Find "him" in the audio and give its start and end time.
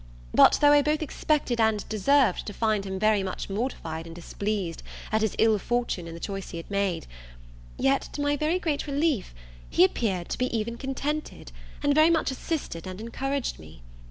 2.87-2.97